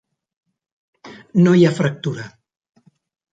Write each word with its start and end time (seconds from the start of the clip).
No 1.43 1.53
hi 1.59 1.67
ha 1.67 1.73
fractura. 1.81 2.27